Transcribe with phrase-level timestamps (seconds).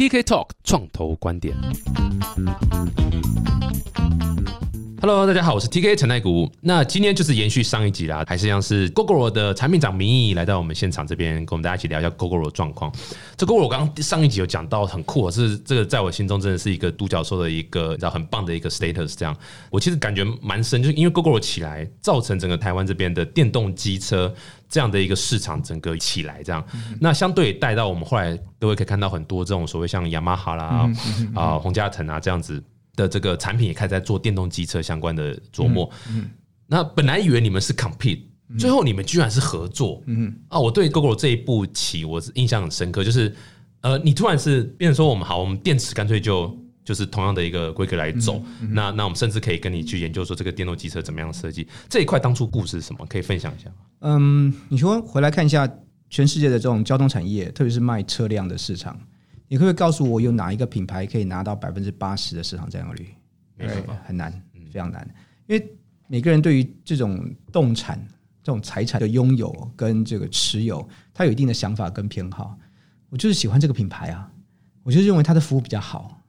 [0.00, 1.54] TK Talk 创投观点。
[5.02, 6.50] Hello，大家好，我是 TK 陈太谷。
[6.62, 12.90] 那今天就是延续上一集啦，还是一样是 GoGo 的产品长明义来到我们现场这边，跟我们大家一起聊一下 GoGo 的状况。
[13.36, 19.14] 这 GoGo 我刚刚上一集有讲到很酷，是这个在我心中真的是一个独角兽的一个，你知道很棒的一个 status。
[19.14, 19.36] 这样，
[19.68, 24.34] 我其实感觉蛮深，就是因为 GoGo 起来，造成整个台湾这边的电动机车
[24.70, 26.64] 这样的一个市场整个起来，这样，
[26.98, 30.90] 那相对带到我们后来各位可以看到很多这种所谓像雅马哈啦
[31.34, 32.62] 啊、洪嘉腾啊这样子。
[32.96, 35.88] 的这个产品也开始在做电动机车相关的琢磨。
[36.10, 36.28] 嗯，
[36.66, 38.20] 那本来以为你们是 compete，
[38.58, 40.02] 最后你们居然是合作。
[40.06, 43.34] 嗯啊，我对 Google 这一步棋我是印象很深刻，就是
[43.80, 48.42] 呃，你突然是变成说我们好，我们电池干脆就就是同样的一个规格来走。
[48.70, 53.06] 那那我们甚至可以跟你去研究说这个电动机车怎么样设计这一块当初故事是什么？
[53.06, 53.76] 可以分享一下吗？
[54.00, 55.68] 嗯，你说回来看一下
[56.08, 58.98] 全世界的这种交通产业，特别是卖车辆的市场。
[59.48, 63.08] 你可不可以告诉我有哪一个品牌可以拿到百分之八十的市场占有率？
[63.58, 63.68] 对，
[64.04, 64.32] 很难，
[64.72, 65.06] 非常难。
[65.46, 67.98] 因为每个人对于这种动产、
[68.42, 72.56] 这种财产的拥有跟这个持有，他有一定的想法跟偏好。
[73.08, 74.30] 我就是喜欢这个品牌啊，
[74.84, 76.19] 我就认为它的服务比较好，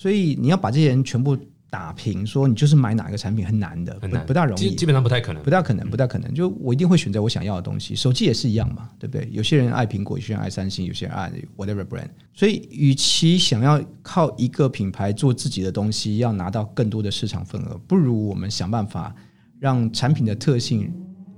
[0.00, 1.36] 所以你要把这些人全部。
[1.72, 6.34] 打平说你就是买哪个产品很难的，很难，不大容易，基本上不太可能，不大可能，不大可能。
[6.34, 9.28] 就我一定会选择我想要的东西，手机也是一样嘛，对不对？
[9.30, 12.08] 有些人爱苹果，有些人爱三星，有些人爱 whatever brand。
[12.34, 19.14] 所以，与其想要靠一个品牌做自己的东西，要拿到更多的市场份额，不如我们想办法
[19.60, 20.92] 让产品的特性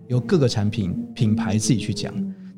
[0.08, 2.10] 由各个产品品牌自己去讲。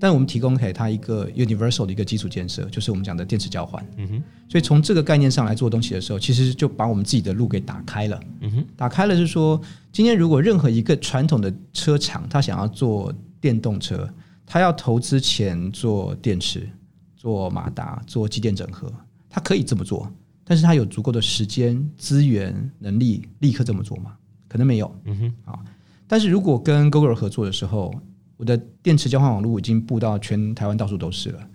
[0.05, 3.83] 但我们提供给他一个 universal 的一个基础建设，就是我们讲的电池交换。
[3.97, 8.21] 嗯哼，所以从这个概念上来做东西的时候，其实就把我们自己的路给打开了。
[8.41, 9.59] 嗯哼，打开了是说，
[9.93, 13.11] 今天如果任何一个传统的车厂，他想要做
[13.41, 14.07] 电动车，
[14.45, 16.69] 他要投资钱做电池、
[17.17, 18.93] 做马达、做机电整合，
[19.31, 20.07] 他可以这么做，
[20.45, 24.13] 但是他有足够的时间、资源、能力立刻这么做吗？
[24.49, 24.95] 可能没有。
[25.07, 25.59] 嗯哼，啊，
[26.07, 27.91] 但是如果跟 Google 合作的时候。
[28.37, 31.49] 我的电池交换网络已经布到全台湾到处都是了，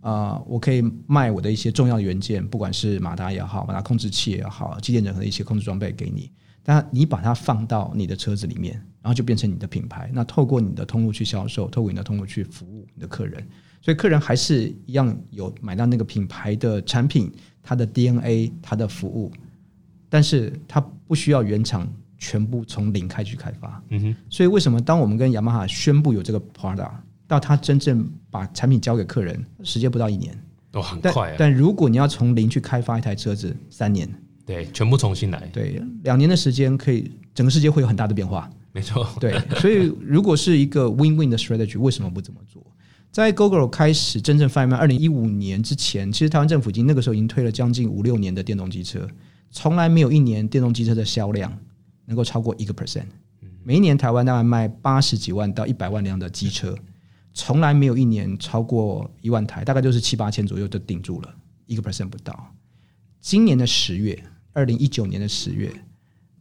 [0.00, 6.30] 啊，我可以卖我的一些重要的元件，不管是马达也好，马达控制器也好，机电整合的一些控制装备给你，
[6.62, 10.10] 但你把它放到你的车子里面，然后就变成你的品牌。
[10.14, 13.46] 那透过你的通路去销售，透过你的通路去服务你的客人，
[13.82, 17.30] 所以客人还是一样有买到那个品牌的产品，
[17.62, 19.30] 它的 DNA，它的服务，
[20.08, 21.86] 但是它不需要原厂。
[22.22, 26.92] 全部从零开始开发，嗯哼，所以为什么当我们跟雅马哈宣布有这个 product，
[27.26, 30.32] 到他真正把产品交给客人，时间不到一年，
[30.70, 31.34] 都很快。
[31.36, 34.08] 但如果你要从零去开发一台车子，三年，
[34.46, 39.36] 对，全部重新来，对，两年的时间可以，整个世界会有很大的变化，没错，对。
[39.56, 42.64] 所以如果是一个 win-win 的 strategy，为什么不这么做？
[43.10, 49.08] 在 Google 开始真正贩卖二零一五年之前，其实台湾政府已经那个时候已经推了将近五六年的电动机车，
[49.50, 51.52] 从来没有一年电动机车的销量。
[52.12, 53.06] 能够超过一个 percent，
[53.64, 56.76] 每一年台湾大概卖八十几万到一百万辆的机车，
[57.32, 61.34] 从来没有一年超过一万台，大概就是七八千左右就顶住了，
[61.64, 62.54] 一个 percent 不到。
[63.22, 65.72] 今年的十月，二零一九年的十月，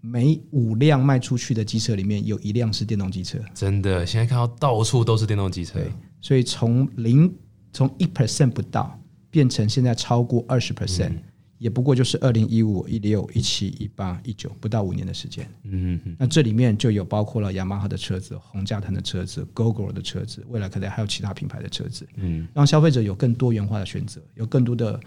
[0.01, 5.79] 每五辆卖出去的机车里面有一辆是电动机车，真的，现在看到到处都是电动机车，
[6.19, 7.33] 所以从零
[7.71, 8.99] 从一 percent 不到
[9.29, 11.13] 变成现在超过二十 percent。
[11.61, 15.47] 也不过就是二零一五、一六、一七、一八、一九，不到五年的时间。
[15.61, 16.15] 嗯嗯。
[16.17, 22.07] 那这里面就有包括了雅马哈的车子、红加藤的车子、GoGo 的车子，未来可能还有其他品牌的车子。
[22.15, 22.47] 嗯。
[22.51, 24.99] 让消费者有更多元化的选择，有更多的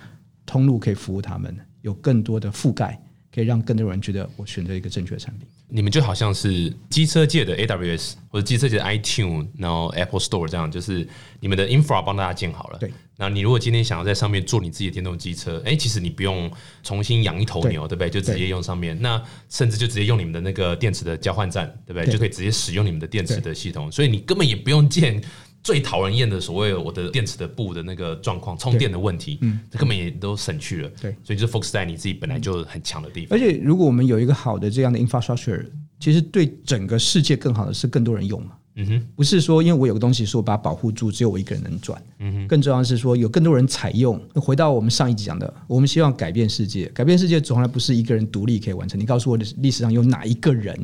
[0.46, 3.03] 通路可以服务他们，有更多的覆盖。
[3.34, 5.48] 可以让更多人觉得我选择一个正确的产品。
[5.68, 11.06] 你们就好像是机车界的 AWS 或者机车界的 iTune，然后 Apple Store 这样，就是
[11.40, 12.78] 你们的 infra 帮大家建好了。
[12.78, 12.92] 对。
[13.16, 16.50] 那你如果今天想要在上面做你自己的电动机车，哎，其实你不用
[16.82, 18.10] 重新养一头牛，对不对？
[18.10, 19.00] 就直接用上面。
[19.00, 22.12] 那甚至就直接用你们的那个电池的交换站，对不对？
[22.12, 25.22] 就可以直接使用你们的电池的系统，所以你根本也不用建。
[25.64, 30.90] 最讨人厌的所谓我的电池的布的那个状况，充电的问题，嗯，这根本也都省去了。
[31.00, 33.36] 对，所以就 focus 在你自己本来就很强的地方。
[33.36, 35.64] 而且，如果我们有一个好的这样的 infrastructure，
[35.98, 38.52] 其实对整个世界更好的是更多人用嘛。
[38.76, 42.02] 嗯哼，不是说因为我有个东西说我把它保护住，只有我一个人能转。
[42.18, 44.20] 嗯哼，更重要的是说有更多人采用。
[44.34, 49.00] 回到我们上一集讲的，我们希望改变世界，改变世界从来不是一个人独立可以完成。
[49.00, 50.76] 你告诉我的历史上有哪一个人？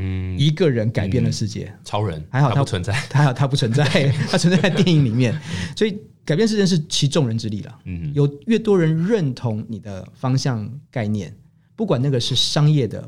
[0.00, 3.84] 嗯，一个人改变了世界，超人还好他不存在，还好他不存在，
[4.30, 5.36] 他存在在电影里面，
[5.76, 7.78] 所以改变世界是其众人之力了。
[7.84, 11.36] 嗯，有越多人认同你的方向概念，
[11.74, 13.04] 不管那个是商业的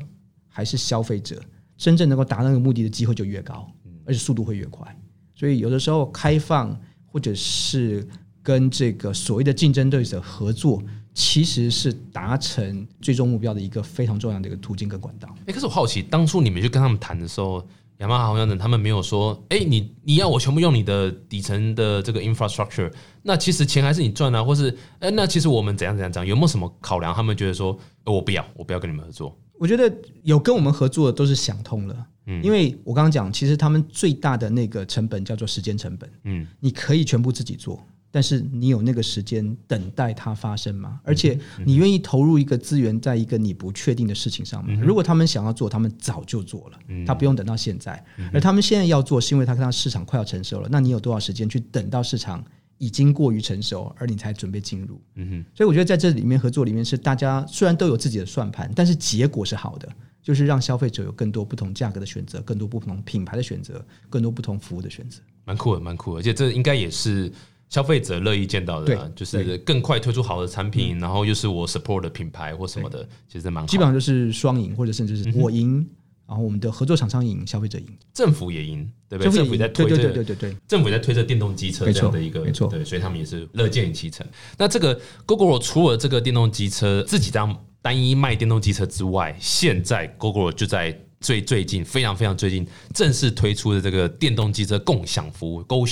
[0.49, 1.41] 还是消费者，
[1.77, 3.71] 真正能够达到那个目的的机会就越高，
[4.05, 4.85] 而且速度会越快。
[5.33, 8.05] 所以有的时候开放或者是
[8.43, 10.83] 跟这个所谓的竞争对手合作，
[11.13, 15.27] 其实是达成最终目标的一个非常重要的一个途径跟管道。
[15.45, 17.65] 哎、可是我好奇，当初你们去跟他们谈的时候，
[17.97, 22.91] 雅马哈好像他们没有说，哎、你你要我全部用你的底层的这个 infrastructure，
[23.23, 27.13] 那其实钱还是你赚啊，或是哎、那其实我们怎样怎样怎样，有没有什么考量？
[27.13, 29.37] 他们觉得说，呃我不要，我不要跟你们合作。
[29.59, 29.93] 我觉得
[30.23, 37.79] 有跟我们合作的都是想通了，嗯因为我刚刚讲，其实他们最大的那个成本叫做时间成本，嗯，你可以全部自己做，
[38.11, 40.99] 但是你有那个时间等待它发生吗？
[41.03, 44.83] 而且嗯你愿意投入一个资源在一个你不确定的事情上嗯吗？
[44.85, 48.03] 如果他们想要做，他们早就做了，他不用等到现在，
[48.33, 52.43] 而他们现在要做，是因为他看到市场快要成熟了，那你有多少时间去等到市场？
[52.77, 54.99] 已经过于成熟，而你才准备进入。
[55.13, 59.87] 嗯哼，所以我觉得在这里面合作里面是大家虽然都有自己的算盘，但是结果是好的，
[60.19, 65.21] 就是让消费者有更多不同价格的选择，更多不同品牌的选择，更多不同服务的选择。
[65.45, 67.31] 蛮酷的，蛮酷的，而且这应该也是
[67.71, 75.87] 消费者乐意见到的啊，就是更快推出好的产品，然后又是我 support 的品牌或什么的，其实蛮好基本上就是双赢，或者甚至是我赢，
[76.27, 79.31] 然后我们的合作厂商赢，消费者赢，政府也赢，对不对？
[79.31, 80.57] 政府也在赢对对推这个对对对对。
[80.67, 82.67] 政府也在推这电动机车这样的一个，没错。
[82.67, 84.27] 对，所以他们也是乐见其成。
[84.57, 95.85] 那这个 Google 除了这个电动机车自己这样单一卖电动机车之外，现在 Google 就在最最近非常非常最近正式推出的这个电动机车共享服务 Go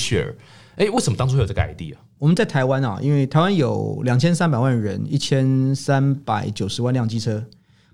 [0.79, 1.93] 哎，为什么当初有这个 idea？
[2.17, 7.43] 我们在台湾啊，因为台湾有两千三百万人，一千三百九十万辆机车，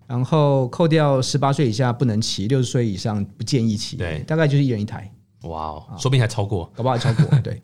[0.05, 5.11] 然后扣掉十八岁以下不能骑，六十岁以上不建议骑，对大概就是一人一台。
[5.45, 6.71] 哇哦，说不定还超过。
[6.75, 7.37] 搞不好还超过。
[7.41, 7.59] 对，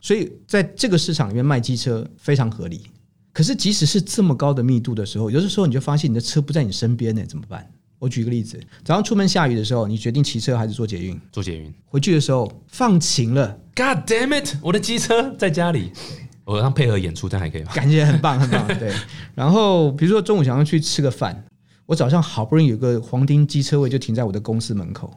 [0.00, 2.86] 所以在这个市场里面卖机车非常合理。
[3.34, 7.70] 可是即使是这么高的密度的时候，有的时候你就发现你的车不在你身边呢，怎么办？
[8.02, 11.16] 我举个例子，早上出门下雨的时候，你决定骑车还是坐捷运？
[11.30, 14.56] 坐捷运回去的时候放晴了，，God damn it！
[14.60, 15.92] 我的机车在家里，
[16.44, 17.70] 我让配合演出，这样还可以吗？
[17.72, 18.66] 感觉很棒很棒。
[18.76, 18.92] 对，
[19.36, 21.44] 然后比如说中午想要去吃个饭，
[21.86, 25.08] 我早上好不容易有个黄丁机车位就停在我的公司门口，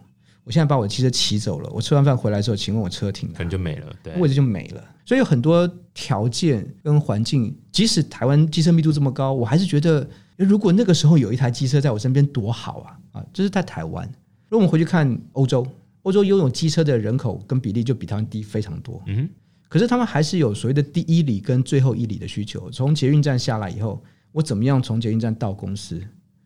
[0.44, 3.44] 我现在把我的汽车骑走了，我吃完饭回来之后，请问我车停了可？
[3.44, 3.92] 能就没了。
[4.04, 4.84] 对，位置就没了。
[5.04, 13.00] 所以有很多条件跟环境，即使台湾机车密度这么高，我还是觉得，如果那个时候有一台机车在我身边多好啊！
[13.14, 14.06] 啊，这是在台湾。
[14.50, 15.66] 如果我们回去看欧洲，
[16.04, 19.02] 欧洲拥有机车的人口跟比例就比台湾低非常多。
[19.08, 19.30] 嗯，
[19.70, 22.70] 可是他们还是有所谓的第一里跟最后一里的需求。
[22.70, 26.02] 从捷运站下来以后，我怎么样从捷运站到公司？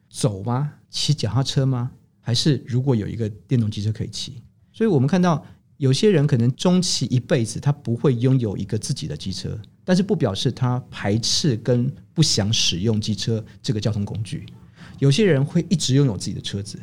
[0.09, 0.71] 走吗？
[0.89, 1.91] 骑脚踏车吗？
[2.19, 4.41] 还是如果有一个电动机车可以骑？
[4.71, 5.43] 所以我们看到
[5.77, 9.59] 有些人可能终其一辈子，他不会拥有一个自己的机车，
[9.89, 14.45] 但是不表示他排斥跟不想使用机车这个交通工具。
[14.99, 16.77] 有些人会一直拥有自己的车子，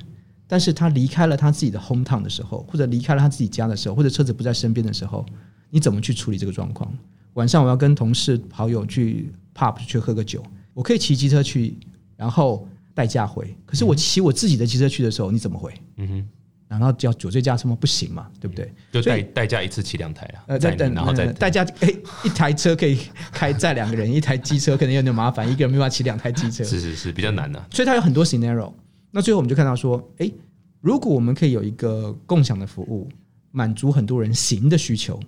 [0.48, 5.24] 但是他离开了他自己的 home town 的时候，或者离开了他自己家的时候，或者车子不在身边的时候，
[5.70, 6.92] 你怎么去处理这个状况？
[7.34, 10.42] 晚上我要跟同事好友去 pub 去喝个酒，
[10.74, 11.78] 我可以骑机车去，
[12.16, 13.56] 然后代驾回。
[13.64, 15.72] 可是我骑我自己的机车去的时候，你怎么回？
[15.98, 16.28] 嗯哼，
[16.68, 17.76] 难道叫酒醉驾车吗？
[17.80, 18.72] 不行嘛，对不对？
[18.90, 21.88] 就代代驾一次骑两台啊，呃，在等，然后再呃代驾，哎，
[22.24, 22.98] 一台车可以
[23.32, 26.64] 开载两个人， 一台机车可能有点麻烦，一个人没办法骑两台机车。
[26.64, 28.72] 是是是比较难的、所以它有很多 scenario。
[29.12, 30.34] 那最后我们就看到说，诶，
[30.80, 33.08] 如果我们可以有一个共享的服务，
[33.52, 35.18] 满足很多人行的需求，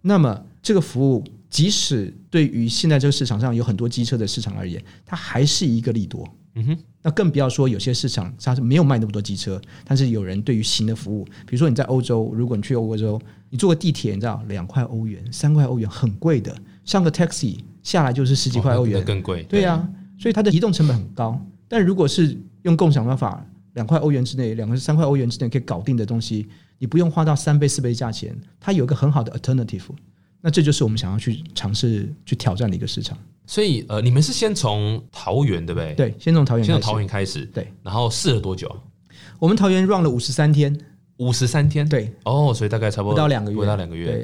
[0.00, 6.26] 那么这个服务即使对于现在这个市场上有很多机车的市场而言，它还是一个利多。
[6.56, 19.42] 嗯哼，那更不要说有些市场它是没有卖那么多机车，但是有人对于新的服务，比如说你在欧洲，如果你去欧洲，你坐个地铁，你知道两块欧元、三块欧元很贵的，上个 taxi 下来就是十几块欧元，更贵。
[19.42, 19.86] 对呀、
[20.18, 21.38] 所以它的移动成本很高。
[21.68, 29.82] 但如果是用共享方法，两块欧元之内，两个三块欧元之内可以搞定的东西，你不用花到三倍四倍的价钱，它有一个很好的 alternative。
[30.46, 33.18] 那这就是我们想要去尝试去挑战的一个市场。
[33.46, 36.92] 所以呃，你们是先从桃园对不对？，对，先从桃园先从。
[36.92, 38.72] 桃园开始，对，然后试了多久？
[39.40, 40.72] 我们桃园 run 了五十三天，
[41.16, 44.22] 五十三天。，对，哦，所以大概差不多不到两个月，不到两个月。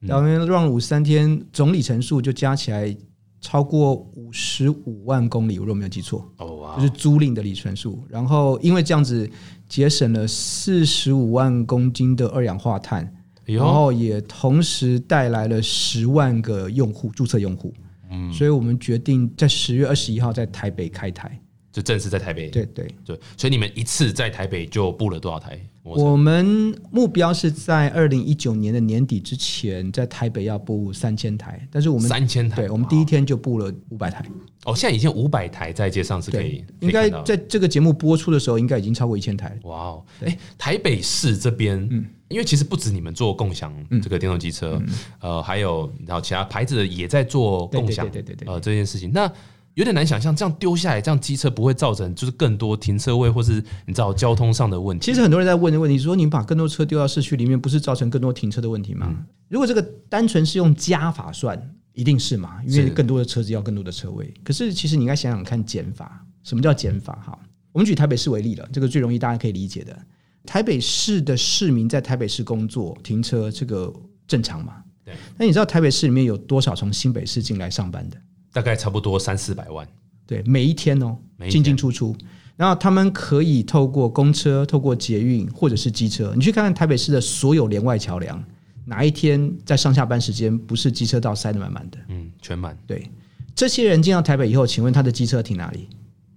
[0.00, 2.96] 对，桃园 run 了五十三天，总里程数就加起来
[3.40, 6.24] 超过五十五万公里，我如果没有记错。
[6.36, 8.00] 哦哇，就是租赁的里程数。
[8.08, 9.28] 然后因为这样子
[9.68, 13.12] 节省了四十五万公斤的二氧化碳，
[13.44, 17.72] 然后也同时带来了十万个用户注册用户。
[18.10, 21.38] 嗯，所以我们决定在十月二十一号在台北开台。
[21.74, 22.48] 就正式在台北。
[22.50, 25.58] 对对，对，所以你们一次在台北就布了多少台？
[25.82, 32.62] 我们目标是在二零一九年的年底之前，在台北要布三千台，但是我们三千台。
[32.62, 34.24] 对，我们第一天就布了五百台。
[34.64, 39.56] 哦，现在已经五百台在街上是可以对，，应该在这个节目播出的时候，应该已经超过一千台了。
[39.64, 44.82] 哇哦，哎，台北市这边，嗯因为其实不止你们做共享这个电动机车，
[45.20, 49.30] 呃，还有然后其他牌子也在做共享，嗯对对对对对对呃，这件事情，那
[49.74, 55.06] 有点难想象，这样丢下来，这样机车不会造成就是更多停车位或是你知道交通上的问题。
[55.06, 59.08] 其实很多人在问的问题，说你把更多车丢到市区里面，不是造成更多停车的问题吗？
[59.10, 61.56] 嗯如果这个单纯是用加法算，
[61.92, 64.32] 一定是嘛，因为更多的车子要更多的车位。
[64.42, 67.14] 可是其实你应该想想看减法，什么叫减法？
[67.24, 67.38] 哈，
[67.70, 69.96] 我们举台北市为例了，这个最容易大家可以理解的。
[70.44, 73.92] 台北市的市民在台北市工作停车，这个
[74.26, 74.82] 正常嘛？
[75.04, 75.14] 对。
[75.36, 78.16] 那你知道台北市里面有多少从新北市进来上班的？
[78.54, 79.86] 大概差不多三四百万，
[80.26, 82.16] 对，每一天哦，天进进出出。
[82.56, 88.42] 然后他们可以透过公车、透过捷运或者是机车，你去看看台北市的所有连外桥梁，
[88.84, 91.98] 哪一天在上下班时间不是机车道塞得满满的？
[92.08, 93.10] 嗯，全满，对，
[93.56, 95.88] 这些人进到台北以后，请问他的机车停哪里？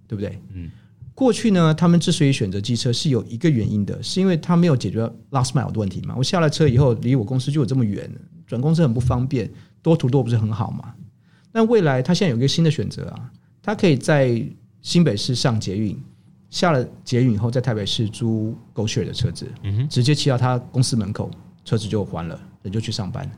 [0.08, 0.42] 对不对？
[0.54, 0.68] 嗯。
[1.14, 6.14] 过去呢，他们之所以选择机车，是有一个原因的，是因为他没有解决 last mile 的问题嘛。
[6.16, 8.10] 我下了车以后，离我公司就有这么远，
[8.46, 9.48] 转公司很不方便，
[9.82, 10.94] 多途多不是很好嘛？
[11.52, 13.30] 那未来他现在有一个新的选择啊，
[13.62, 14.42] 他可以在
[14.82, 15.98] 新北市上捷运，
[16.50, 19.46] 下了捷运以后，在台北市租 GoShare 的车子，
[19.90, 21.30] 直接骑到他公司门口，
[21.64, 23.28] 车子就还了，人就去上班。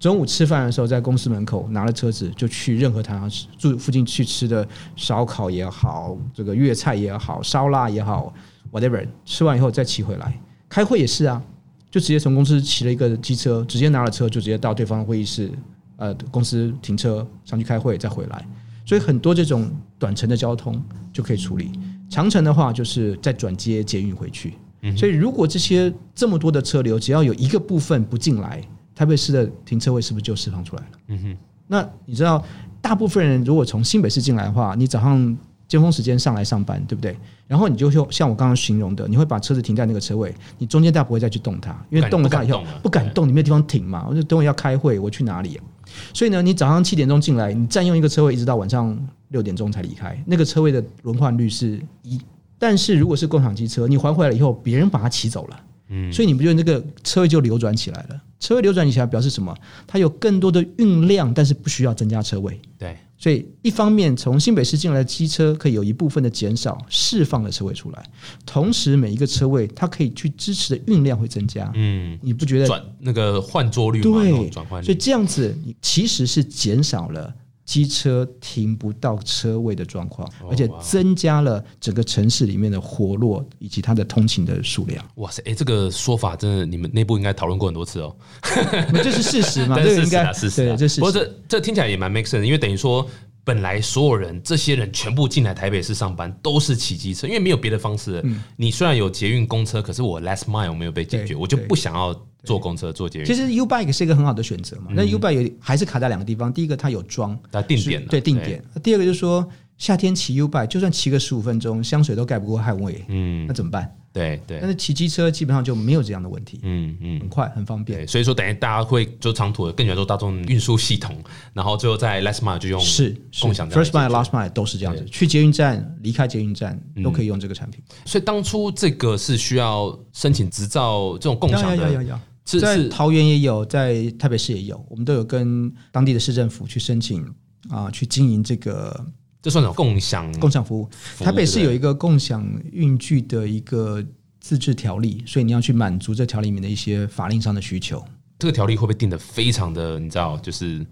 [0.00, 8.34] 中午吃饭的时候，在公司门口拿了车子就去任何他要吃住附近去吃的烧烤也好，这个粤菜也好，烧腊也好
[8.70, 10.38] ，whatever，吃完以后再骑回来。
[10.68, 11.42] 开会也是啊，
[11.90, 15.50] 就直接从公司骑了一个机车，直接拿了车就直接到对方的会议室，
[15.96, 18.46] 呃，公司停车上去开会再回来。
[18.86, 20.82] 所以很多这种短程的交通
[21.12, 21.72] 就可以处理，
[22.10, 24.54] 长程的话就是再转接捷运回去。
[24.94, 28.60] 所以如果这些这么多的车流，只要有一个部分不进来，
[28.94, 30.88] 台北市的停车位是不是就释放出来了？
[31.08, 31.36] 嗯哼。
[31.66, 32.44] 那你知道，
[32.82, 35.34] 大部分人如果从新北市进来的话，你早上
[35.66, 37.16] 尖峰时间上来上班，对不对？
[37.46, 44.06] 然后你就会像我刚刚形容的，你会把车子停在那个车位，你中间大家不会再去动它，因为动了它以后不敢动了不敢动，你没有地方停嘛。
[44.06, 45.64] 我就等会要开会，我去哪里、啊？
[46.12, 48.96] 所以呢，你早上七点钟进来，你占用一个车位，一直到晚上
[49.28, 52.20] 六点钟才离开，那个车位的轮换率是一。
[52.58, 58.20] 但是如果是共享机车，你还回来以后，别人把它骑走了，嗯，所以你不觉得那个车位就流转起来了？
[58.38, 59.54] 车位流转起来表示什么？
[59.86, 62.58] 它有更多的运量，但是不需要增加车位。
[62.78, 68.02] 对，所以一方面从新北市进来的机车可以有一部分的减少，释放了车位出来，
[68.44, 71.70] 同时每一个车位它可以去支持的运量会增加。
[71.74, 72.66] 嗯，你不觉得？
[72.66, 77.32] 转那个换座率嘛，那种对转换，率，所以这样子，你其实是减少了
[77.64, 85.04] 机车停不到车位的状况，哦而且增加了整个城市里面的活络以及它的通勤的数量。
[85.16, 88.14] 哇塞，哎，这个说法真的，你们内部应该讨论过很多次哦。
[89.02, 89.76] 这是事实嘛？
[89.80, 93.06] 但是事实啊，这个应该事实啊对，这是不过这这听起来也蛮 make sense，因为等于说。
[93.46, 98.42] 本来所有人，这些人全部进来台北市上班，都是骑机车，因为没有别的方式嗯。
[98.56, 103.24] 你虽然有捷运、公车，可是我 last mile 没有被解决，我就不想要坐公车、坐捷运。
[103.24, 104.86] 其实 U Bike 是一个很好的选择嘛。
[104.90, 109.46] 嗯那 U Bike 有还是卡在两个地方，第一个它有装，它定点了对定点；第二个就是说
[109.78, 113.92] 夏天骑 U Bike，就算骑个十五分钟，香水都盖不过汗味，嗯那，怎么办？
[114.12, 117.18] 对对但，是骑机车基本上就没有这样的问题，嗯嗯。
[117.18, 118.06] 很快很方便，。
[118.06, 121.16] 所以说等于大家会就长途的更喜欢做大众运输系统，
[121.52, 127.82] 然后最后在 last mile 就用是是共享这样 First 的 Mile、Last Mile 都是这样子，去捷运站、离开捷运站都可以用这个产品。
[128.04, 132.04] 所以当初这个是需要申请执照，这种共享的，
[132.44, 137.24] 是是桃园也有，在台北市也有，我们都有跟当地的市政府去申请
[137.68, 139.06] 啊，去经营这个
[139.40, 140.88] 这算什么共享共享服务。
[141.18, 144.04] 台北市有一个共享运具的一个
[144.40, 148.04] 自治条例，所以你要去满足这条里面的一些法令上的需求。
[148.38, 150.84] 这个条例会不会定的非常的，你知道，就是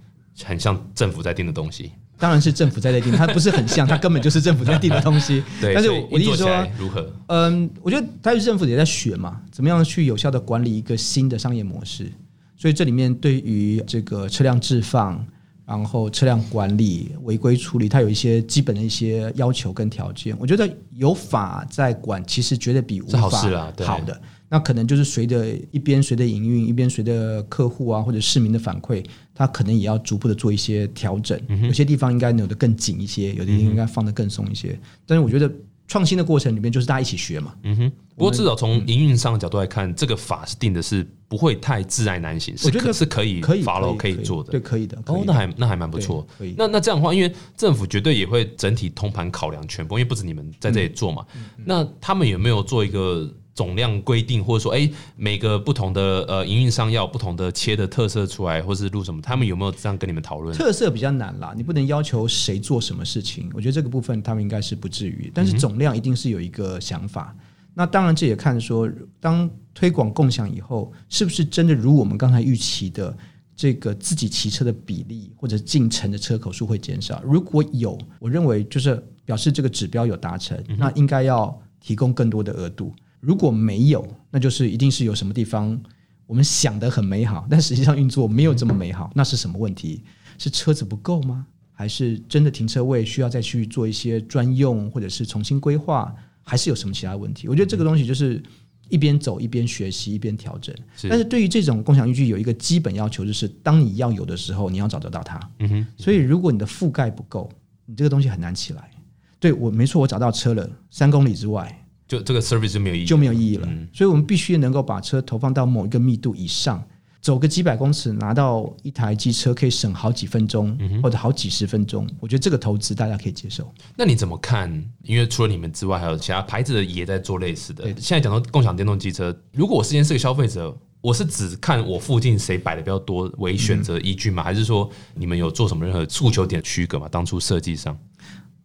[0.43, 1.93] 很像政府在定的东西？
[2.23, 5.43] 当然是政府在内定，它不是很像，它根本就是政府在定的东西。
[5.61, 7.13] 对，但是我我的意思说如何？
[7.27, 12.09] 嗯，我觉得台北政府也在学嘛，怎么样去有效的管理一个新的商业模式。
[12.57, 15.27] 所以这里面对于这个车辆置放，
[15.67, 20.33] 然后车辆管理、违规处理，它有一些基本的一些要求跟条件。
[20.39, 24.23] 我觉得有法在管，其实绝对比无法好的。
[24.53, 29.03] 那可能就是随着一边随着营运，一边随着客户啊或者市民的反馈，
[29.35, 31.41] 它可能也要逐步的做一些调整。
[31.63, 34.79] 有些地方应该扭得更紧一些，有的地方应该放得更松一些。
[35.07, 35.51] 但是我觉得
[35.89, 37.55] 创新的过程里面就是大家一起学嘛。
[37.63, 37.93] 嗯哼。
[38.15, 44.51] 不过至少从营运上的角度来看，这个法是定的是不会太自爱难行，是我觉得可是可以可以 follow 可以以做的。
[44.51, 44.99] 对，可以的。
[45.07, 46.27] 哦，那还那还蛮不错。
[46.59, 51.25] 那那这样的话，因为政府绝对也会整体通盘考量全部，因为不止你们在这里做嘛。
[51.35, 59.21] 嗯那他们有没有做一个总量规定，或者说，哎、每个不同的呃营运商要不同的切的特色出来，或是录什么？
[59.21, 60.57] 他们有没有这样跟你们讨论？
[60.57, 63.51] 特色比较难啦，你不能要求谁做什么事情。
[63.53, 67.37] 我觉得这个部分他们应该是不至于，但是总量一定是有一个想法。
[67.75, 73.17] 那当然，这也看说，当推广共享以后，是不是真的如我们刚才预期的，
[73.57, 77.23] 这个自己骑车的比例或者进城的车口数会减少？
[77.23, 82.95] 如果有，我认为就是表示这个指标有达成，那应该要提供更多的额度。
[83.23, 85.81] 如果没有，那就是一定是有什么地方
[86.27, 90.03] 我们想的很美好，但实际上运作没有这么美好，那是什么问题？
[90.39, 91.47] 是车子不够吗？
[91.73, 96.13] 还是真的停车位需要再去做一些专用，或者是重新规划？
[96.43, 97.47] 还是有什么其他问题？
[97.47, 98.43] 我觉得这个东西就是
[98.89, 100.75] 一边走一边学习，一边调整。
[100.97, 105.39] 是但是对于这种共享渔具有一个基本要求，就是当你要有的时候，你要找得到它。
[105.61, 107.49] 嗯哼，所以如果你的覆盖不够，
[107.87, 108.91] 你这个东西很难起来。
[109.39, 111.82] 对我没错，我找到车了，三公里之外
[112.13, 113.67] 就这个 service 就没有意义，就没有意义了。
[113.71, 116.83] 嗯所以我们必须能够把车投放到某一个密度以上，
[117.23, 122.07] 走个几百公尺，拿到一台机车可以省好几分钟，嗯或者好几十分钟。
[122.21, 123.73] 我觉得这个投资大家可以接受。
[123.97, 124.71] 那你怎么看？
[125.05, 127.85] 因为除了你们之外，还有其他牌子的也在做类似的。
[127.97, 134.43] 现在讲到共享电动机车，如果我之前是个消费者，我是只看我附近谁摆的比较多为选择依据吗？
[134.43, 137.09] 还是说你们有做什么任何诉求点区隔吗？
[137.11, 137.99] 当初设计上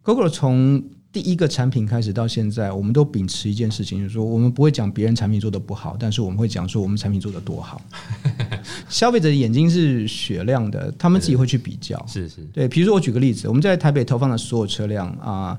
[0.02, 7.80] ，，Google 从第一个产品开始到现在，我们都秉持一件事情，就是说我们不会讲别人产品做的不好，但是我们会讲说我们产品做的多好。
[8.90, 12.04] 消费者的眼睛是雪亮的，他们自己会去比较。
[12.06, 15.58] 是是，对，比如说我举个例子，我们在台北投放的所有车辆啊、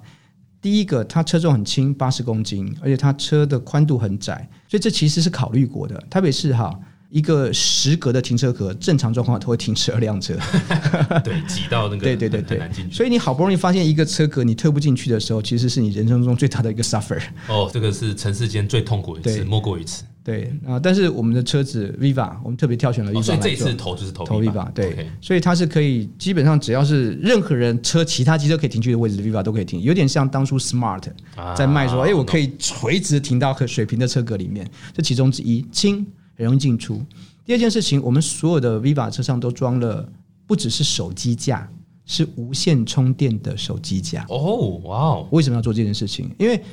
[0.61, 5.99] 第一个它车重很轻，八十公斤，而且它车的宽度很窄，所以这其实是考虑过的。
[6.11, 6.79] 台北市哈
[7.09, 10.35] 一个十格的停车格，正常状况都会停十二辆车，
[11.23, 12.41] 对，挤到那个很对对对。
[12.41, 12.69] 对。
[12.91, 17.19] 所以你好不容易发现一个车格你推不进去的时候，其实是你人生中最大的一个 suffer。
[17.47, 19.45] 哦，这个是城市间最痛苦的一次，对。
[19.45, 20.03] 莫过于此。
[20.21, 25.09] 对啊、但是我们的车子 Viva，我们特别挑选了 Viva 哦，所以这一次投就是投投 Viva Viva，对。
[25.19, 31.01] 所以它是可以基本上只要是任何人车其他机车可以停去的位置，Viva 都可以停，有点像当初 Smart
[31.35, 36.05] 啊在卖说，哎、我可以以垂直停到可水平的车格里面，这其中之一，轻，
[36.39, 37.03] 很容易进出。
[37.45, 40.07] 第二件事情，我们所有的 Viva 车上都装了，
[40.47, 41.69] 不只是手机架，
[42.05, 44.25] 是无线充电的手机架。
[44.29, 46.31] 哦，哇哦，为什么要做这件事情？
[46.37, 46.63] 因为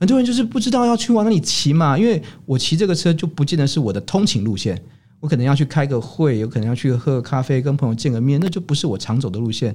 [0.00, 1.96] 很多人就是不知道要去往哪里骑嘛。
[1.96, 4.82] 因为我骑这个车就不见得是我的通勤路线，
[5.20, 9.72] 我可能要去开个会，有可能要去喝个咖啡，跟朋友见个面，那就不是我常走的路线。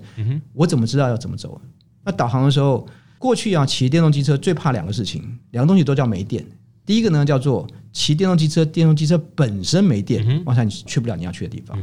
[0.51, 1.61] 我怎么知道要怎么走？
[2.03, 2.85] 那导航的时候，
[3.17, 6.45] 过去啊骑电动机车最怕两个事情，两个东西都叫没电。
[6.85, 11.75] 第一个呢叫做骑电动机车，电动机车本身没电，往下你去不了你要去的地方。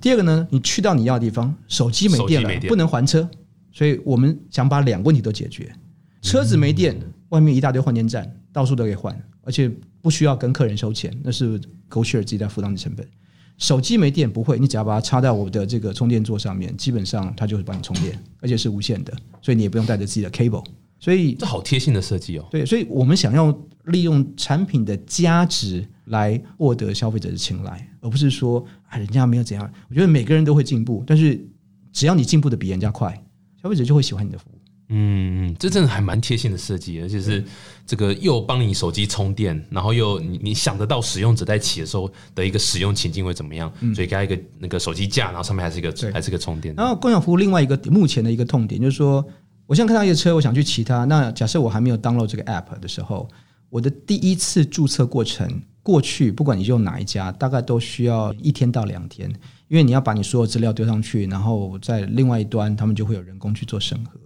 [0.00, 3.28] 第二个呢，你去到你要的地方，手机没电了不能还车，
[3.70, 5.70] 所以我们想把两个问题都解决。
[6.22, 13.06] 车子没电，外面一大堆换电站，到处都可以换，而且不需要跟客人收钱，那是 GoShare 自己在负担的成本。
[13.58, 20.64] 手机没电不会，你只要把它插在我的这个充电座上面，基本上它就会帮你充电，而且是无线的，所以你也不用带着自己的 cable。
[20.98, 22.46] 所以这好贴心的设计哦。
[22.50, 29.72] 对，所以我们想要利用产品的价值来获得消费者的青睐，而不是说啊人家没有怎样。
[29.88, 31.40] 我觉得每个人都会进步，但是
[31.92, 33.12] 只要你进步的比人家快，
[33.62, 34.58] 消费者就会喜欢你的服务。
[34.90, 37.44] 嗯，这真的还蛮贴心的设计，而且是
[37.86, 46.74] 这个又帮你手机充电，然后又你你想得到使用者在起的时候的一个使用情境会怎么样，所以给他一个那个手机架，然后上面还是一个对还是一个充电。
[46.74, 49.22] 然后共享服务另外一个目前的一个痛点就是说，
[49.68, 51.04] 我现在看到一个车，我想去骑它。
[51.04, 53.28] 那假设我还没有 download 这个 app 的时候，
[53.68, 55.46] 我的第一次注册过程，
[55.82, 59.28] 过去不管你用哪一家，大概都需要一天到两天，
[59.68, 64.18] 因为你要把你所有资料丢上去，然后在另外一端他们就会有人工去做审核。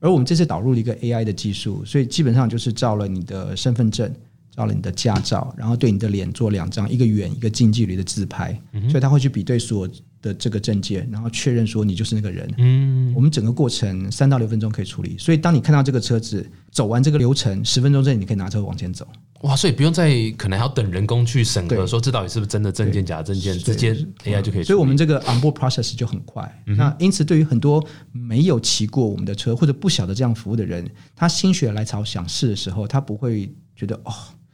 [0.00, 4.12] 而我们这次导入了一个 AI 的技术，所以基本上就是照了你的身份证，
[4.50, 12.48] 照了你的驾照，然后对你的脸做两张，一个远一个近距离的自拍，所以他会去比对所有的这个证件，然后确认说你就是那个人。
[12.58, 19.06] 嗯，我们整个过程三到六分钟可以处理，所以当你看到这个车子走完这个流程，十分钟之内你可以拿车往前走。
[19.42, 24.62] 哇，所以不用再可能还要等人工去审核，对说这到底是不是真的证件、假证件，直接 AI 就可以。
[24.62, 26.62] 所以我们这个 onboard process 就很快。
[26.66, 34.12] 那因此，对于很多没有骑过我们的车或者不晓得这样服务的人，他心血来潮想试的时候，他不会觉得哦，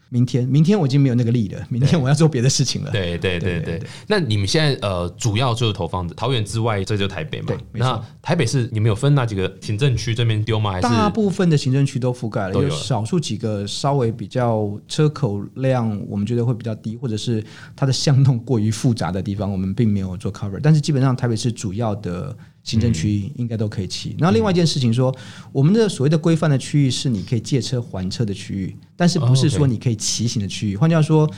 [0.09, 2.91] 明天，明天我已经没有那个力了，明天我要做别的事情了。
[2.91, 3.83] 对对对对。
[4.07, 7.55] 那你们现在呃，主要就是投放桃园之外，这就台北嘛。
[7.73, 10.73] 那台北是你们有分那几个行政区这边丢吗？
[10.73, 20.61] 还是大部分的行政区都覆盖了，都有了有少数几个稍微比较车口量我们觉得会比较低，或者是它的巷弄过于复杂的地方，我们并没有做 cover。
[20.63, 24.15] 但是基本上台北市主要的行政区域应该都可以骑。
[24.19, 25.15] 然后另外一件事情说，
[25.53, 30.77] 我们的所谓的规范的区域是你可以借车还车的区域，但是不是哦说你可以骑行的区域。
[30.77, 31.31] 换句话说，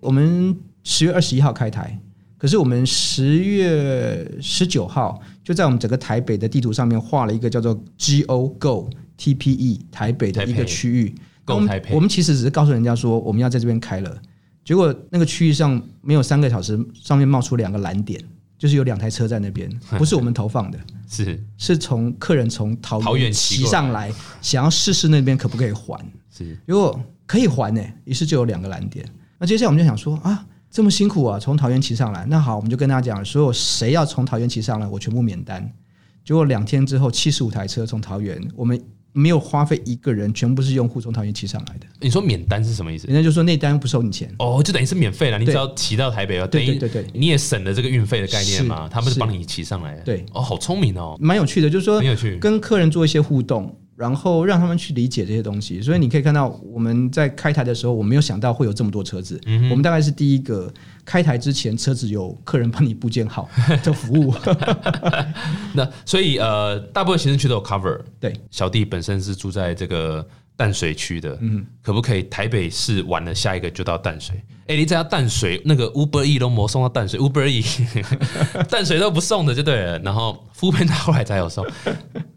[0.00, 1.98] 我们十月二十一号开台。
[2.38, 11.14] 可是我们十月十九号就在我们整个台北的地图上面画了一个叫做 G O Go TPE 台北的一个区域。
[11.46, 14.20] 我们我们其实只是告诉人家说我们要在这边开了，
[14.66, 18.22] 结果那个区域上没有三个小时，上面冒出两个蓝点，
[18.58, 25.98] 就是有两台车在那边， 不是我们投放的，是是从客人从桃桃园骑上来，想要试试那边可不可以还。
[26.30, 29.06] 是如果可以还呢、于是就有两个蓝点。
[29.38, 35.72] 那接下来我们就想说啊，这么辛苦啊，从桃园骑上来，那好，我们就跟大家讲，所有谁要从桃园骑上来，我全部免单。
[36.24, 38.82] 结果两天之后，七十五台车从桃园，我们
[39.16, 41.86] 没有花费一个人，全部是用户从桃园骑上来的。
[42.00, 43.06] 你说免单是什么意思？
[43.06, 50.02] 人家就说那单不收你钱，哦，就等于是免费了，你只要骑到台北了，等于对对对对你也省了这个运费的概念嘛，他们是帮你骑上来的。
[50.02, 52.36] 对哦，好聪明哦，蛮有趣的，就是说很有趣。
[52.38, 55.80] 跟客人做一些互动，然后让他们去理解这些东西。
[55.80, 59.40] 所以你可以看到，我们在开台的时候，我没有想到会有这么多车子。
[59.46, 60.72] 嗯我们大概是第一个
[61.04, 63.48] 开台之前，车子有客人帮你部件好
[63.82, 64.34] 的服务。
[65.74, 67.98] 那所以呃，大部分行政区都有 cover。
[68.20, 74.34] 对，小弟本身是住在这个淡水区的，嗯，可不可以台北市完了下一个就到淡水？
[74.68, 77.62] 哎、你只要淡水那个 Uber E 都没送到淡水，Uber E
[78.68, 79.98] 淡水都不送的就对了。
[80.00, 81.64] 然后 f o o p a n 后来才有送，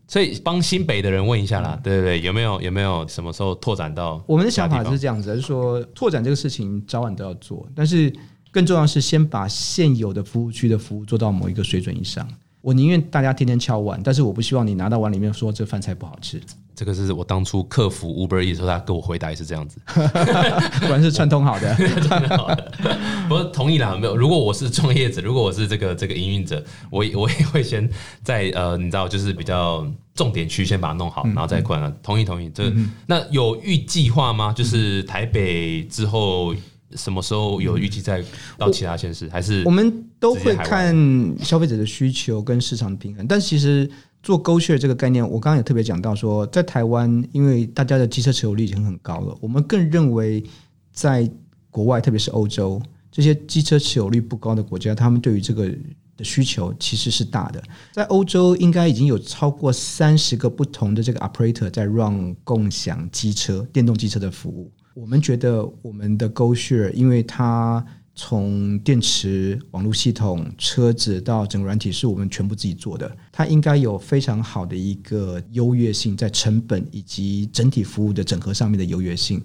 [0.07, 4.23] 所以帮新北的人问一下啦，对对对，有没有有没有什么时候拓展到？
[4.27, 8.13] 我们的想法是这样子，就是说拓展这个事情早晚都要做，但是
[8.51, 12.27] 更重要的是先把现有的服务区的服务做到某一个水准以上。
[12.61, 16.41] 我宁愿大家天天敲碗，但是我不希望你拿到碗里面说这饭菜不好吃，
[16.75, 19.79] 这个是我当初克服 Uber E 的时候，他给我回答也是这样子。
[19.95, 21.73] 果然是串通好的。
[23.29, 24.15] 不过同意啦，没有。
[24.15, 27.89] 如果我是创业者，如果我是这个这个营运者，我也 我也会先
[28.23, 31.95] 在呃，你知道，就是比较重点区先把它弄好，然后再扩展。
[32.03, 32.49] 同意同意。
[32.49, 32.73] 这
[33.05, 34.51] 那有预计划吗？
[34.51, 36.53] 就是台北之后
[36.95, 38.23] 什么时候有预计再
[38.57, 39.29] 到其他县市？
[39.29, 40.95] 还是我们都会看
[41.43, 43.89] 消费者的需求跟市场的平衡，但其实
[44.23, 50.43] 做 Go Share 这个概念，我刚刚也特别讲到说，在台湾，因为大家的机车持有率已经很高了，我们更认为
[50.91, 51.29] 在
[51.69, 55.71] 国外，特别是欧洲这些机车持有率不高的国家，他们对于这个
[56.17, 57.63] 的需求其实是大的。
[57.93, 64.71] 在欧洲，应该已经有超过三十个不同的这个 operator 在 run 共享机车、电动机车的服务。
[64.93, 79.41] 我们觉得我们的 Go Share，因为它从电池、网络系统、车子到整个软体是我们全部自己做的，它应该有非常好的一个优越性，在成本以及整体服务的整合上面的优越性。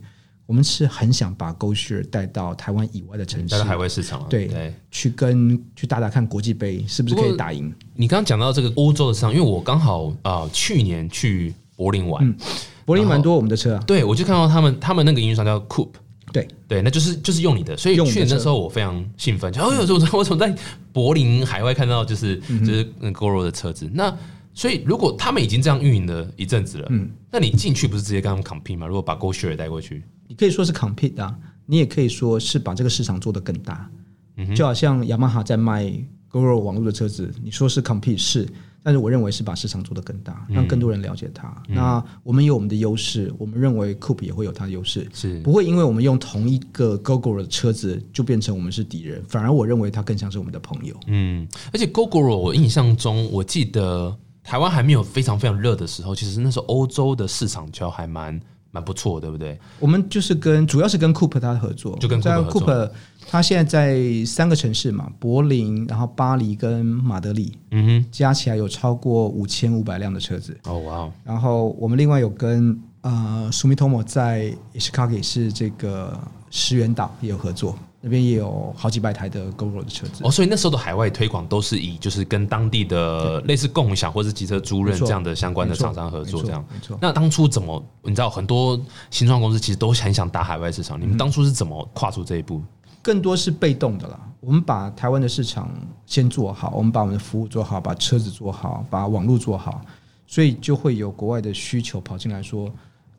[0.46, 4.26] 我们是很想把 Go Share 带到台湾以外的城市带到，海外市场了？
[4.28, 4.74] 对对。
[4.90, 7.72] 去跟去打打看国际杯是不是可以打赢。
[7.94, 12.36] 你刚刚讲到这个欧洲的市场，因为我刚好啊、呃去年去柏林玩，
[12.84, 15.90] 柏林蛮多我们的车啊，对我就看到他们他们那个营运商叫 Coop。
[16.32, 16.48] 对。
[16.66, 20.52] 对，那就是就是用你的，所以去年那时候我非常兴奋，就哦，有我怎么在
[20.92, 24.12] 柏林海外看到就是、就是那 GoRo 的车子，那
[24.52, 28.88] 所以如果他们已经这样运营了一阵子了，嗯，那你进去不是直接跟他们 compete 吗？
[28.88, 31.32] 如果把 GoShare 带过去，你可以说是 compete 啊，
[31.66, 33.88] 你也可以说是把这个市场做得更大。
[34.36, 35.84] 嗯就好像雅马哈在卖
[36.28, 38.48] Goro 网络的车子，你说是 compete 是，
[38.84, 40.54] 但是我认为是把市场做得更大，嗯。
[40.54, 41.50] 让更多人了解它。
[41.66, 45.40] 那我们有我们的优势，我们认为 Coupe 也会有它的优势，是。
[45.40, 50.94] 不会因为我们用同一个 GoGo 的车子就变成我们是敌人，反而我认为它更像是我们的朋友。
[51.06, 58.38] 嗯，而且 GoGoRo 我印象中，我记得台湾还没有非常非常热的时候，其实那时候欧洲的市场就还蛮
[58.70, 59.58] 蛮不错，对不对？
[59.80, 62.90] 我们就是跟主要是跟 Coupe 它合作，就跟 Coupe 在合作
[63.28, 70.56] 它现在在三个城市嘛，柏林，然后巴黎跟马德里，嗯哼加起来有超过五千五百辆的车子。
[70.64, 76.16] 哦哇哦，然后我们另外有跟呃 Sumitomo 在 Ishikagi 是这个
[76.50, 80.22] 石原岛也有合作，那边也有好几百台的 GoGo 的车子。
[80.22, 86.64] 哦，所以那时候的海外推广都是以就是跟当地的类似共享或是机车租赁这样的相关的厂商合作，这样。
[86.72, 86.96] 没错。
[87.02, 87.82] 那当初怎么？
[88.04, 92.62] 你知道很多新创公司其实都很想打海外市场，你们当初是怎么跨出这一步？
[93.04, 94.18] 更多是被动的啦。
[94.40, 95.70] 我们把台湾的市场
[96.06, 99.82] 先做好，我们把我们的服务做好，把车子做好，把网络做好，
[100.26, 102.72] 所以就会有国外的需求跑进来说，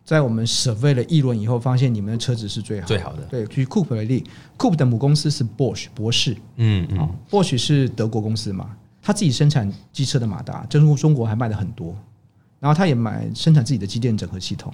[0.03, 2.87] 在我们 survey 了一轮以后，发现你们的车子是最好的。
[2.87, 4.23] 最好的，对，举 Coupe 为例
[4.57, 11.95] ，Coupe 的母公司是 Bosch 博士，嗯嗯，啊、b o s c h 是德国公司嘛，他自己生产机车的马达，中国中国还卖的很多，
[12.59, 14.73] 然后他也买生产自己的机电整合系统。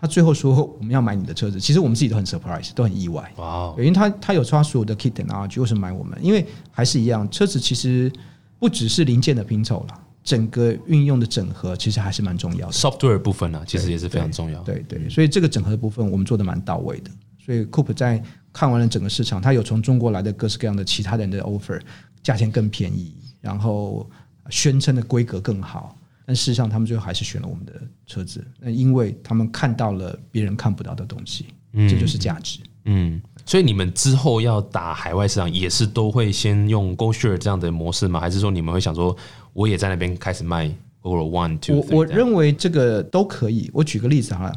[0.00, 3.32] 他最后说我们要买你的车子，其实我们自己都很 surprise，都很意外。
[3.36, 6.18] 哇哦，因为他他有他所有的 kit 为什么买我们？
[6.22, 8.12] 因为还是一样，车子其实
[8.58, 12.72] 不只是零件的拼凑了，整个运用的整合其实还是蛮重要的。
[12.72, 14.62] software 部分呢，其实也是非常重要。
[14.62, 17.10] 对对，所以这个整合的部分我们做的蛮到位的。
[17.44, 21.80] 所以 Coop 在看完了整个市场，他有从中国来的各式各样的其他人的 offer，
[22.22, 24.08] 价钱更便宜，然后
[24.50, 25.96] 宣称的规格更好，
[26.28, 27.72] 但事实上他们最后还是选了我们的
[28.06, 28.46] 车子。
[28.60, 31.46] 那因为他们看到了别人看不到的东西，
[31.88, 32.58] 这就是价值。
[32.84, 38.20] 嗯，所以你们之后要打海外市场，也是都会先用 Go Share 这样的模式吗？
[38.20, 39.16] 还是说你们会想说，
[39.54, 41.76] 我也在那边开始卖 Go One Two？
[41.76, 43.70] 我我认为这个都可以。
[43.72, 44.52] 我举个例子好了，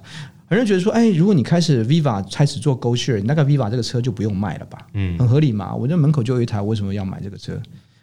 [0.47, 4.87] 很多人觉得说，哎，如果你开始 Viva 开始做 Go Share，那个 Viva 这个车就不用卖了吧？
[4.93, 5.73] 嗯，很合理嘛。
[5.73, 7.57] 我这门口就有一台，为什么要买这个车？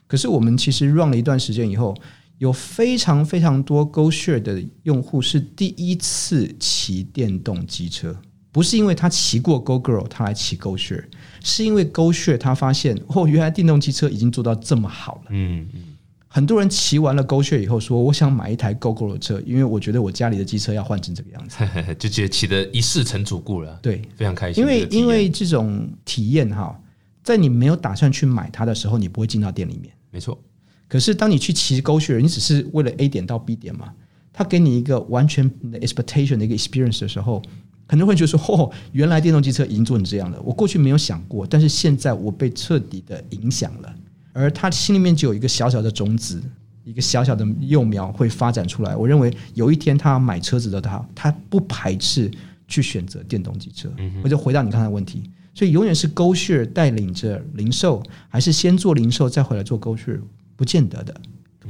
[0.07, 1.95] 可是我们其实 run 了一段时间以后，
[2.39, 8.17] 有非常非常多 Go Share 的用户是第一次骑电动机车。
[8.51, 11.05] 不是因为他骑过 Go Girl，他来骑 Go Share，
[11.45, 15.31] 是因为 Go Share 他发现哦，原来电动机车已经做到这么好了。
[15.31, 15.81] 嗯嗯
[16.31, 21.57] 很多人骑完了 Go Share 以后说，我想买一台 Go Go 的车，因为我觉得我家里的机车要换成这个样子。
[21.75, 24.63] 嗯， 就觉得骑的一世成主顾了，对，非常开心。
[24.63, 26.79] 因为因为这种体验哈，
[27.23, 29.93] 在你没有打算去买它的时候，你不会进到店里面。
[30.11, 30.39] 没错，
[30.89, 33.93] 可是当你去骑 Go Share，你只是为了 A 点到 B 点嘛，
[34.33, 37.43] 他给你一个完全的 expectation 的一个 experience 的时候，
[37.87, 43.95] 可能会觉得说，哦，原来电动机车已经做成这样了，我过去没有想过，但是现在我被彻底的影响了，
[44.33, 46.43] 而他心里面就有一个小小的种子。
[46.85, 48.97] 一个小小的幼苗会发展出来。
[48.97, 52.31] 我认为有一天他买车子的他，他不排斥
[52.67, 53.93] 去选择电动机车。
[54.25, 60.21] 我就回到你刚才的问题，所以永远是 Go Share 带领着零售，还是先做零售再回来做 Go Share，
[60.59, 61.15] 不见得的。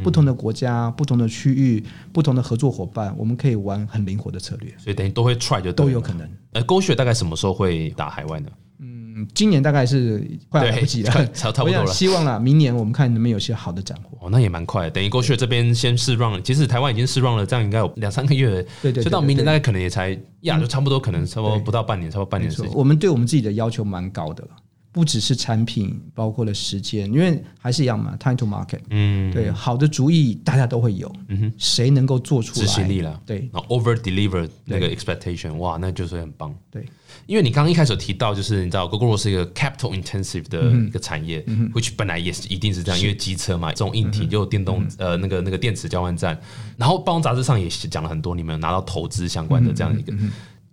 [0.03, 6.29] 不同的国家、不同的区域、不同的合作伙伴，我们可以玩很灵活的策略，所以等于都会 try 就都有可能。
[6.53, 8.49] 呃，Go Share 大概什么时候会打海外呢？
[8.79, 11.87] 嗯，今年大概是快要来不及了，差 差不多了。
[11.87, 14.17] 希望啦，明年我们看能不能有些好的斩获。
[14.21, 14.91] 哦，那也蛮快的。
[14.93, 18.63] 等于 Go Share 这边先试 run，其实台湾已经试 run 了，这样应该有两三个月了。
[18.81, 22.71] 对对对所以到明年大概可能也才呀，就差不多，可能差不多不到半年，差不多半年的时间。
[22.73, 24.51] 我们对我们自己的要求蛮高的了，
[24.99, 28.81] 不只是产品，包括了时间，因为还是一样嘛，time to market。
[28.91, 32.67] 嗯，对，好的主意大家都会有，嗯哼，谁能够做出来？
[32.67, 33.23] 执行力了。
[33.25, 36.53] 对然后 over deliver 那个 expectation，哇，那就是很棒。
[36.69, 36.85] 对，
[37.27, 46.37] 因为你刚刚一开始提到，就是你知道，Google 是一个 capital intensive 的一个产业、w h i c h 本来也是一定是这样，因为机车嘛，这种硬体就有电动、呃那个那个电池交换站，
[46.77, 50.13] 然后包装杂志上也讲了很多，你们有拿到投资相关的这样一个。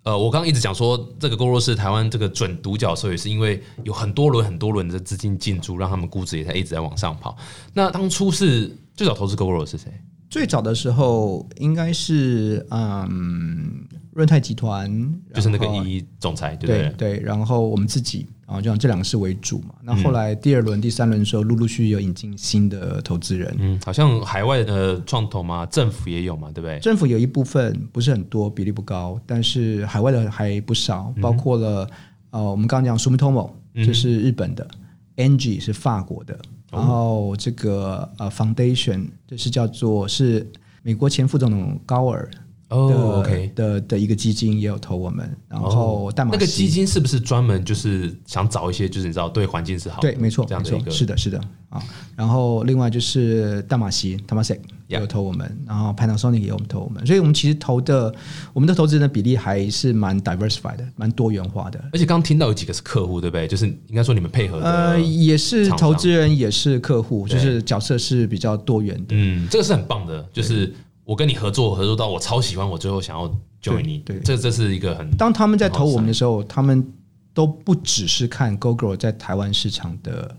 [0.06, 7.36] 呃，我刚刚一直讲说，这个 g o r o 是台湾这个准独角兽，也是因为有很多轮很多轮的资金进驻，让他们估值也在一直在往上跑。
[7.74, 9.92] 那当初是最早投资 GORO 的是谁？
[10.36, 14.92] 最早的时候应该是嗯润泰集团，
[15.34, 17.18] 就是那个然后一总裁，对不对对？
[17.20, 19.76] 对，然后我们自己啊，就像这两个是为主嘛。
[19.82, 26.80] 那后来第二轮、第三轮的时候，陆陆续续有引进新的投资人，嗯，好像海外的创投嘛，政府也有嘛，对不对？
[26.82, 31.90] 政府有一部分不是很多，比例不高，但是海外的还不少，包括了
[32.32, 34.68] 呃，我们刚刚讲 Sumitomo，这是日本的、
[35.16, 36.38] a n g i 是法国的，
[36.76, 40.46] 然后这个呃 Foundation 就是叫做是
[40.84, 42.30] 美国前副总统高尔、
[42.70, 43.52] 哦，OK。
[43.56, 51.82] 的的一个基金也有投我们，然后淡马那个基金是不是专门就是想找一些就是你知道对环境是好的，对，没错，这样的一个是的，是的啊。
[52.16, 58.14] 然后另外就是淡马锡 （Temasek） 也有投我们，然后 Panasonic 也有投我们，所以我们其实投的
[58.54, 61.80] 我们的投资人的比例还是蛮 diversified 的，蛮多元化的。
[61.92, 63.48] 而且刚刚听到有几个是客户，对不对？
[63.48, 69.08] 就是应该说你们配合的，呃，也是投资人，也是客户，就是角色是比较多元的。
[69.10, 70.74] 嗯，这个是很棒的，就是
[71.06, 73.30] 我跟你合作，合作到我超喜欢，我最后想要
[73.62, 76.86] join 你，对对这这是一个很当他们在投我们的时候，他们
[77.34, 80.36] 都不只是看 GoGo 在台湾市场的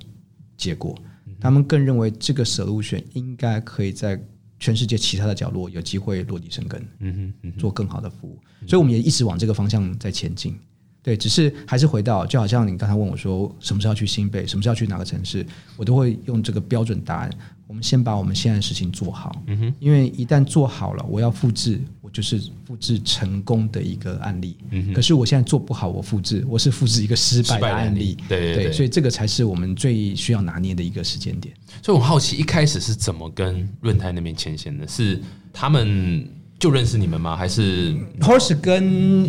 [0.56, 0.94] 结果，
[1.40, 4.20] 他们更认为这个 solution 应该可以在
[4.58, 8.38] 全世界其他的角落有机会落地生根，嗯哼嗯做更好的服务。
[8.66, 10.58] 所以我们也一直往这个方向在前进。
[11.06, 17.30] 对，只是还是回到，就好像你刚才问我说，什么时候要去新北，什么时候去哪个城市，我都会用这个标准答案。
[17.68, 24.56] 我们先把我们现在的事情做好，嗯哼因为一旦做好了，我要复制，我就是复制成功的一个案例。
[24.70, 28.16] 嗯哼可是我现在做不好，我复制，我是复制一个失败的案例。
[28.28, 31.54] 对对对所以这个才是我们最需要拿捏的一个时间点。
[31.84, 34.88] 所以我很好奇，一开始是怎么跟润泰那边牵线的？
[34.88, 35.20] 是
[35.52, 37.36] 他们就认识你们吗？
[37.36, 39.24] 还是 Horse 跟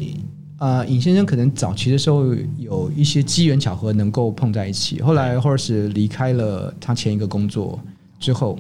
[0.57, 7.79] 呃尹先生可能早期的时候有一些机缘巧合能够碰在一起，后来 Horse 离开了他前一个工作
[8.19, 8.57] 之后，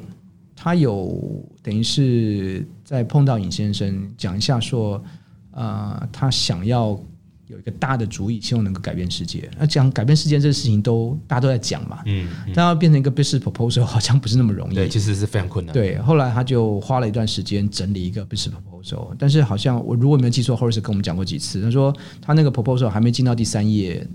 [0.55, 1.19] 他有
[1.61, 5.03] 等于是在碰到尹先生讲一下说，
[5.51, 6.99] 呃，他想要。
[7.47, 9.49] 有一个大的主意，希望能够改变世界。
[9.57, 12.01] 那讲改变世界这个事情，都大家都在讲嘛。
[12.05, 14.75] 嗯，但要变成一个 business proposal，好像不是那么容易。
[14.75, 15.73] 对，其实是非常困难。
[15.73, 24.05] 对，后来他就花了一段时间整理一个 business proposal，但是好像我如果没有记错，Horace 跟我们讲过几次，他说他那个 proposal 还没进到第三页，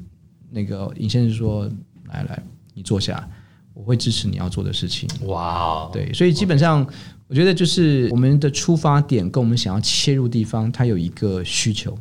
[0.50, 1.66] 那个尹先生说
[2.12, 2.42] ：“来来，
[2.74, 3.26] 你坐下，
[3.72, 6.86] 我会支持你要做的事情。”哇，对，所以基本上
[7.28, 11.96] 我觉得就是我们的出发点跟我们想要切入地方，它有一个需求。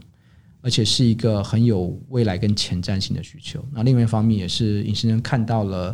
[0.61, 3.63] 而且是一个很有未来跟前瞻性的需求。
[3.71, 5.93] 那另外一方面也是尹先生看到了，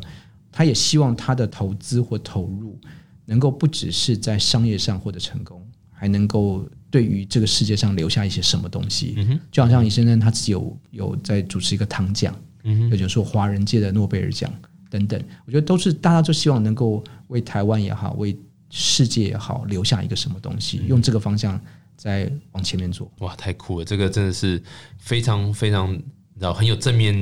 [0.52, 2.78] 他也希望他的投资或投入
[3.26, 9.16] 能够不只是在商业上获得成功，还能够对于这个世界上留下一些什么东西。
[9.52, 14.54] 就好像尹先生他自己有有在主持一个汤奖，也就是说华人界的诺贝尔奖
[14.90, 15.22] 等等。
[15.46, 18.38] 我觉得都是大家都希望能够为台湾也好，为
[18.70, 21.58] 世界也好留下一个什么东西，用这个方向。
[21.98, 23.86] 再往前面做，哇，太酷了！
[23.86, 24.62] 这个真的是
[25.00, 26.00] 非常非常，
[26.40, 27.14] 然后很有正面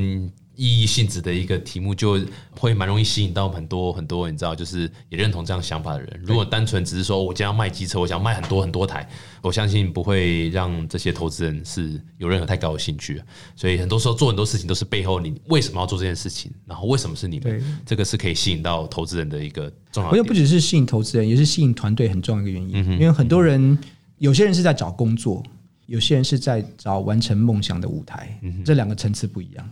[0.57, 2.19] 意义性质的一个题目，就
[2.57, 6.21] 会蛮容易吸引到很多很多，你知道，就是也认同这样想法的人。
[6.23, 9.09] 如果单纯只是说我将要卖机车，我想卖很多很多台，
[9.41, 13.21] 我相信不会让这些投资人是有任何太高的兴趣。
[13.55, 20.09] 所以很多时候做很多事情都是背后你为什么要做这件事情，然后为什么是你们，这个是可以吸引到投资人的一个重要。
[20.09, 23.77] 我觉得不只是吸引投资人，也是吸引团队很重要一个原因，因为很多人。
[24.17, 25.43] 有些人是在找工作，
[25.85, 29.69] 有些人是在找完成梦想的舞台，这两个层次不一样。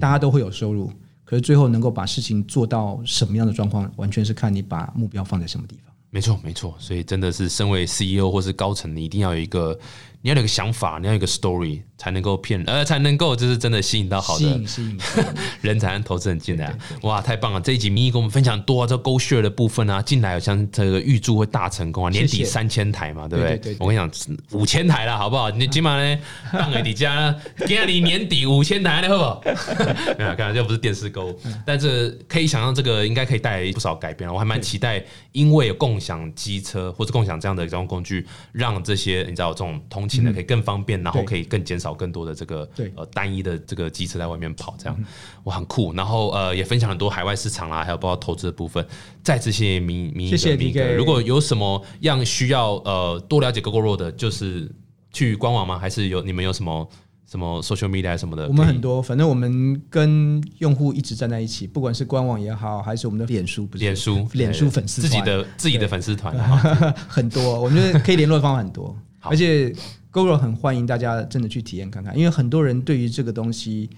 [0.00, 0.92] 大家都会有收入，
[1.24, 5.94] 可是最后能够把事情做到什么样的状况，完全是看你把目标放在什么地方。
[6.10, 6.74] 没错，没错。
[6.78, 9.78] 所以真的是身为 CEO 或是高层，你一定要有一个。
[10.20, 14.60] 你要有个想法，你要有个 story，才能够骗，呃，才能够就是真的吸引到好的
[15.62, 16.76] 人才能投资人进来。
[17.02, 17.60] 哇，太棒了！
[17.60, 23.76] 这一集明义跟我们分享多这 Go Share 的部分啊，进来像这个预祝会大成功啊，年底三千台嘛，对不对？
[23.78, 24.10] 我跟你讲，
[24.50, 25.50] 五千台了，好不好？
[25.50, 26.18] 你起码呢，
[26.52, 27.34] 放给你家，
[27.66, 29.42] 今你年底五千台了，好不好？
[30.18, 31.32] 没有，看这不是电视购，
[31.64, 34.28] 但是可以想象这个应该可以带来不少改变。
[34.32, 35.00] 我还蛮期待，
[35.30, 40.16] 因为有共享机车或者共享这样的交通工具，让这些你知道这种通。
[40.16, 45.04] 现在可以更方便，然后可以更减少更多的这个呃单一的这个机车在外面跑，这样
[45.44, 45.92] 我很酷。
[45.92, 48.84] 然后呃也分享很多海外市场啦，还有包括投资的部分。
[49.22, 50.82] 再次谢谢明明谢明哥。
[50.94, 54.70] 如果有什么样需要呃多了解 GoGo Road 的，就是
[55.12, 55.78] 去官网吗？
[55.78, 56.88] 还是有你们有什么
[57.26, 58.48] 什么 social media 什么的？
[58.48, 66.34] 我们很多，反正我们跟用户一直站在一起，不管是官网也好，还是我们的脸书，不是脸书脸书粉丝自己的自己的粉丝团
[67.06, 69.74] 很多，我觉得可以联络的方法很多， 而且。
[70.12, 73.90] GoGo 很欢迎大家真的去体验看看，因为很多人对于这个东西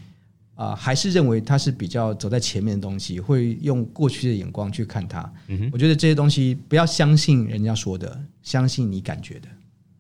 [0.54, 5.32] 啊，还是认为它是比较走在前面的东西，会用过去的眼光去看它。
[5.48, 9.48] 嗯我觉得这些东西不要相信人家说的，相信你感觉的，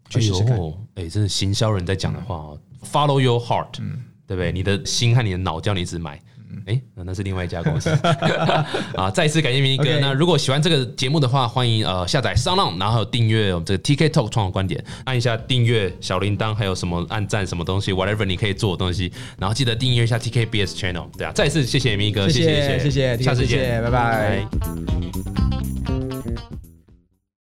[0.08, 0.58] 去试试看。
[0.96, 4.52] 哎，这是行销人在讲的话哦，Follow your heart，嗯对不对？
[4.52, 6.20] 你的心和你的脑叫你一直买。
[6.66, 7.90] 哎，那是另外一家公司
[8.94, 9.10] 啊！
[9.10, 9.98] 再一次感谢明哥。
[10.00, 21.06] 那如果喜欢这个节目的话，欢迎呃下载商浪，然后订阅我们这个 TK Talk 创观点，按一下订阅小铃铛，还有什么按赞什么东西，whatever 你可以做的东西，然后记得订阅一下 TKBS Channel。
[21.16, 24.46] 对啊，再次谢谢明哥，谢谢谢谢，下次见，拜拜。